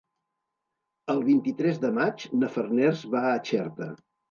[1.15, 3.93] El vint-i-tres de maig na Farners va a Xerta.